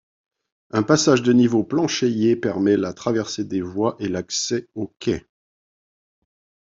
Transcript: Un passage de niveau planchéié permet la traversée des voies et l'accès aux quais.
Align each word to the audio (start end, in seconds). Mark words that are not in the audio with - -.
Un 0.71 0.81
passage 0.81 1.21
de 1.21 1.31
niveau 1.31 1.63
planchéié 1.63 2.35
permet 2.35 2.75
la 2.75 2.91
traversée 2.91 3.43
des 3.43 3.61
voies 3.61 3.97
et 3.99 4.07
l'accès 4.07 4.67
aux 4.73 4.91
quais. 4.97 5.27